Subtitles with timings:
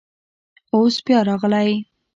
[0.73, 1.73] اوس بیا راغلی.